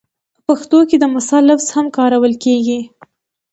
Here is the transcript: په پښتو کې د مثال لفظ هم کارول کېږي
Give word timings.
په 0.35 0.39
پښتو 0.47 0.79
کې 0.89 0.97
د 0.99 1.05
مثال 1.15 1.43
لفظ 1.51 1.67
هم 1.75 1.85
کارول 1.97 2.33
کېږي 2.43 2.79